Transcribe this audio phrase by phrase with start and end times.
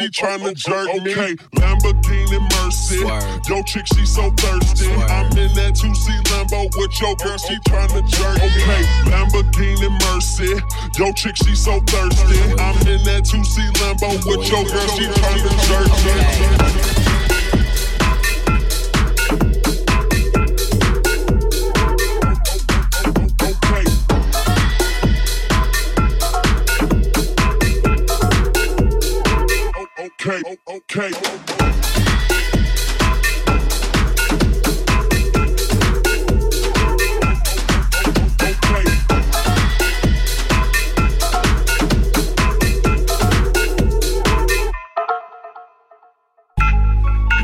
[0.00, 0.88] she oh, oh, tryna oh, jerk.
[0.88, 3.00] Okay, Lamborghini Mercy.
[3.48, 4.90] Yo, chick, she so thirsty.
[4.90, 8.36] I'm in that 2C Lambo with your girl, she tryna jerk.
[8.38, 10.60] Okay, Lamborghini Mercy.
[10.98, 12.40] Yo, chick, she so thirsty.
[12.60, 15.88] I'm in that 2C Lambo with your girl, she tryna jerk.
[15.92, 16.99] okay,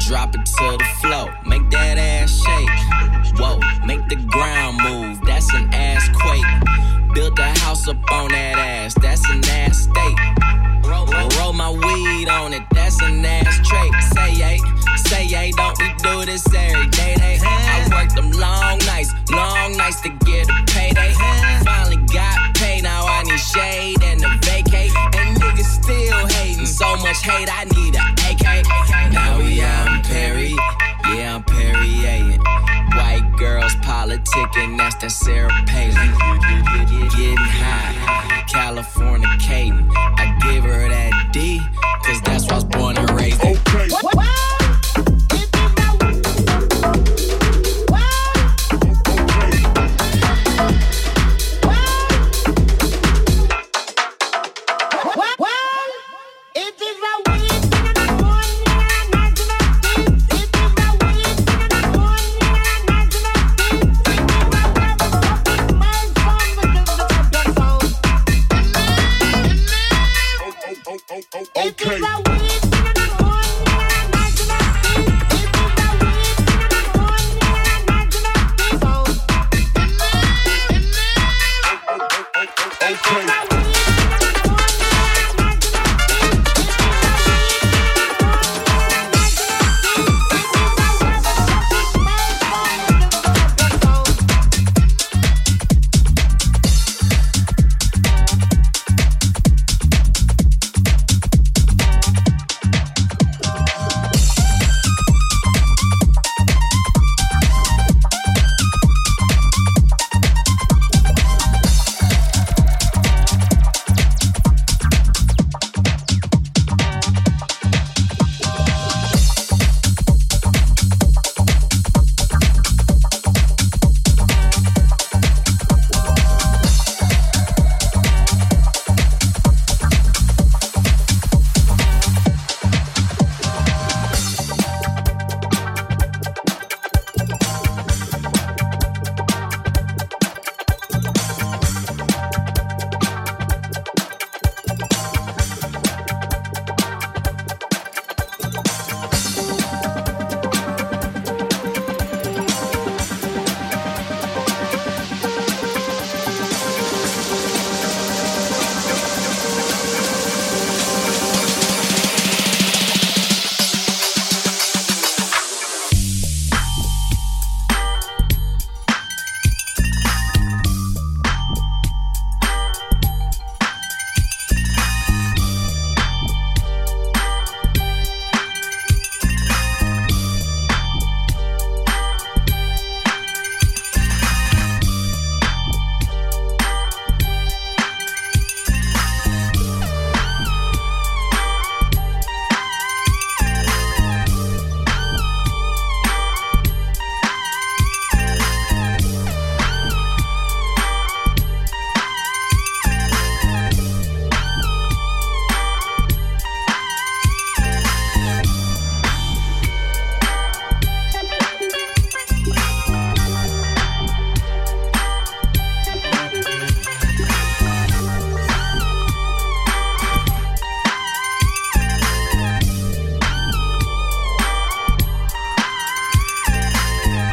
[0.06, 3.40] Drop it to the floor, make that ass shake.
[3.40, 7.12] Whoa, make the ground move, that's an ass quake.
[7.12, 10.16] Built a house up on that ass, that's an ass state.
[10.86, 11.06] Roll,
[11.40, 13.92] roll my weed on it, that's an ass trait.
[14.14, 14.58] Say yay,
[15.08, 17.16] say yay, don't we do this every day?
[17.18, 21.14] They, I worked them long nights, long nights to get a payday.
[21.64, 24.94] Finally got paid, now I need shade and a vacate.
[25.18, 26.35] And niggas still
[26.76, 29.12] so much hate, I need a AK.
[29.12, 30.52] Now we I'm Perry,
[31.14, 32.38] yeah, I'm Perry Perrier.
[32.94, 36.12] White girls politicking, that's that Sarah Palin.
[37.16, 39.90] Getting high, California Caden.
[39.94, 41.60] I give her that D,
[42.04, 43.40] cause that's was born and raised.
[43.40, 43.65] Okay.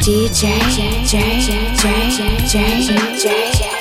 [0.04, 2.60] 姐姐姐姐姐姐姐
[3.16, 3.73] 姐姐。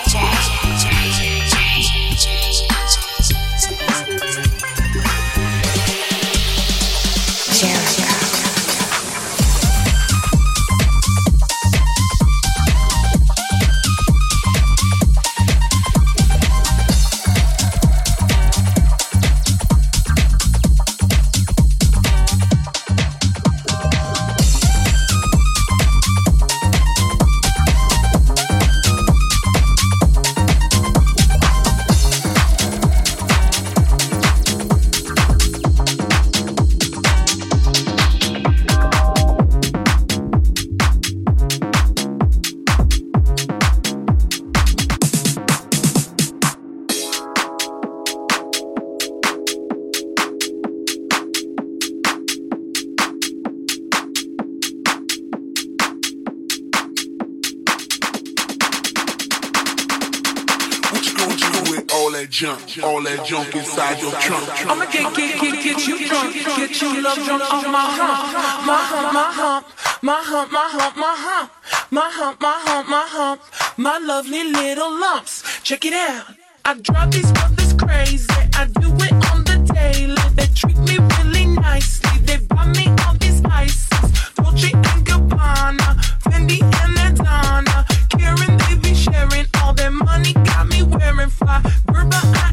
[64.14, 66.34] I'ma get, get, get, get you drunk.
[66.34, 68.66] Get you love drunk off my hump.
[68.66, 69.66] My hump, my hump.
[70.02, 71.50] My hump, my hump, my hump.
[71.90, 73.40] My hump, my hump, my hump.
[73.78, 75.62] My lovely little lumps.
[75.62, 76.26] Check it out.
[76.66, 78.26] I drive these brothers crazy.
[78.54, 80.14] I do it on the daily.
[80.36, 82.18] They treat me really nicely.
[82.20, 83.88] They buy me all these ices.
[84.34, 87.86] Dolce and Gabbana, Fendi and Adana.
[88.10, 90.34] Karan, they be sharing all their money.
[90.34, 91.60] Got me wearing fly.
[91.86, 92.51] Burba, I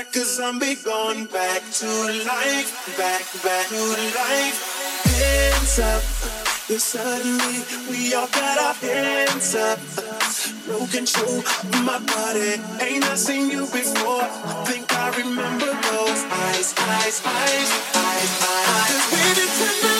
[0.00, 1.86] like a zombie gone back to
[2.24, 3.82] life, back, back to
[4.16, 4.56] life.
[5.20, 6.02] Hands up,
[6.70, 9.78] yeah, suddenly we all got our hands up.
[10.66, 14.24] No control of my body, ain't I seen you before?
[14.24, 18.88] I think I remember those eyes, eyes, eyes, eyes, eyes.
[18.88, 19.99] Cause baby, tonight.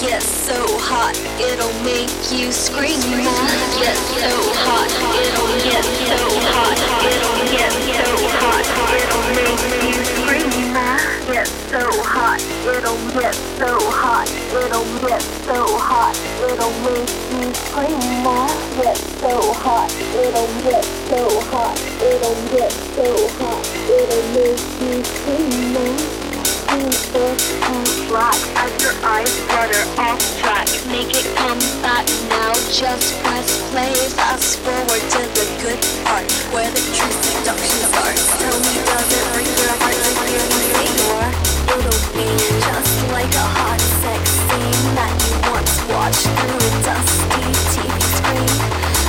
[0.00, 2.96] get so hot, it'll make you scream.
[3.76, 4.88] Get so hot,
[5.20, 6.16] it'll get so
[6.48, 8.08] hot, it'll get so
[8.40, 8.64] hot,
[8.96, 10.72] it'll make you scream.
[11.28, 16.16] Get so hot, it'll get so hot, it'll get so hot,
[16.48, 18.00] it'll make you scream.
[18.24, 18.48] more.
[18.80, 25.72] Get so hot, it'll get so hot, it'll get so hot, it'll make you scream.
[25.74, 26.29] more.
[26.70, 30.70] Cool, this on track as your eyes flutter off track.
[30.86, 32.54] Make it come back now.
[32.70, 33.90] Just press play.
[34.14, 38.22] Fast forward to the good part where the true seduction starts.
[38.38, 41.26] Tell me, does it break your heart to hear me say more?
[41.74, 47.50] It'll be just like a hot sex scene that you once watched through a dusty
[47.74, 48.54] TV screen.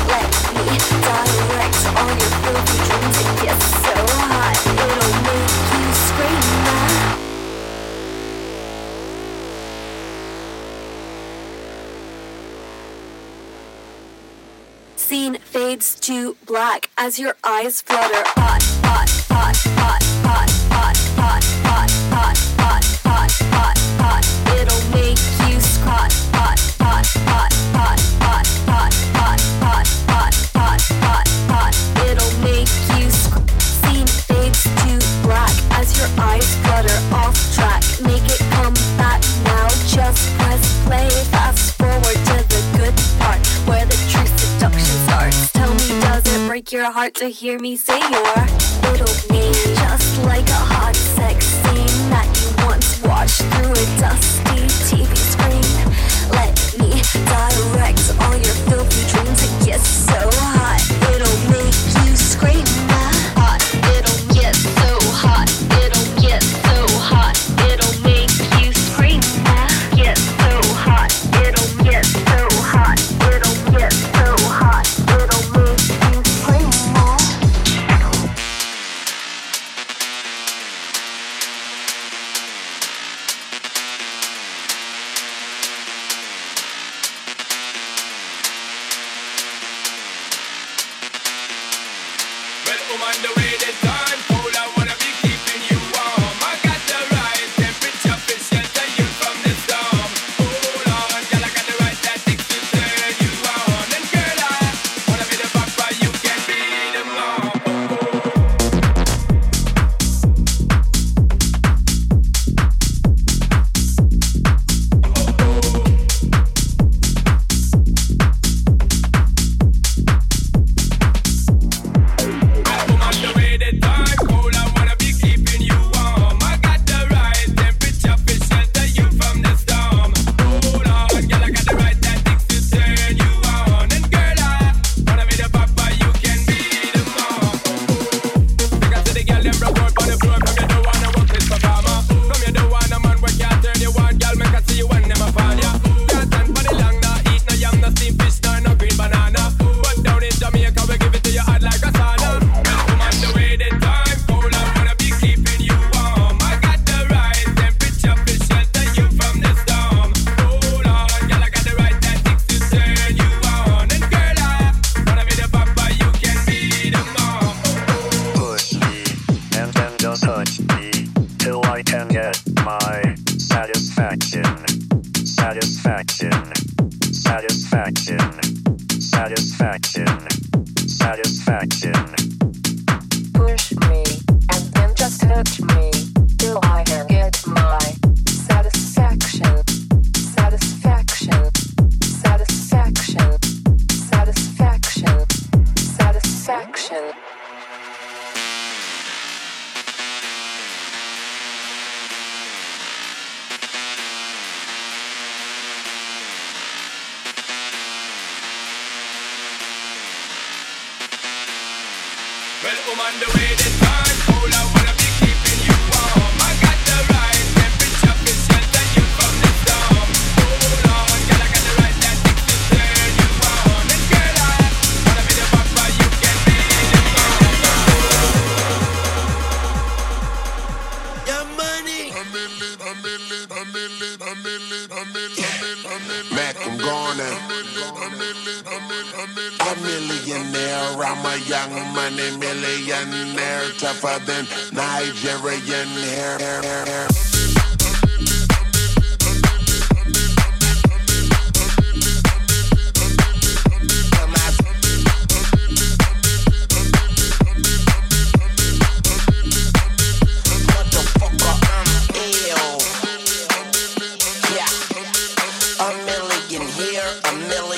[0.10, 0.66] Let me
[0.98, 5.71] direct all your filthy dreams and get so hot it'll make
[18.28, 20.88] hot, hot, hot, hot, hot,
[21.20, 21.44] hot,
[22.08, 24.24] hot, hot, hot, hot, hot.
[24.56, 25.20] It'll make
[25.50, 26.14] you squat.
[26.32, 28.21] Hot, hot, hot, hot, hot, hot,
[46.72, 49.52] your heart to hear me say you're little me?
[49.76, 50.51] Just like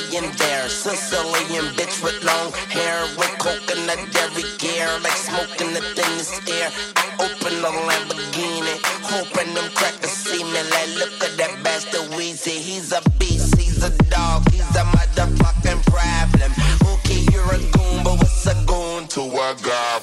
[0.03, 0.69] millionaire.
[0.69, 6.69] Sicilian bitch with long hair, with coconut every gear, like smoking the thinnest air.
[6.95, 10.61] I open the Lamborghini, hoping them crackers see me.
[10.71, 15.81] Like, look at that bastard Weezy, he's a beast, he's a dog, he's a motherfucking
[15.85, 16.51] problem.
[16.93, 20.02] Okay, you're a goon, but what's a goon to a god?